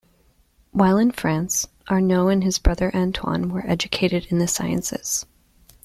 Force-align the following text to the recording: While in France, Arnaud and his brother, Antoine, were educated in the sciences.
While 0.71 0.97
in 0.97 1.11
France, 1.11 1.67
Arnaud 1.87 2.29
and 2.29 2.43
his 2.43 2.57
brother, 2.57 2.91
Antoine, 2.95 3.49
were 3.49 3.69
educated 3.69 4.25
in 4.31 4.39
the 4.39 4.47
sciences. 4.47 5.27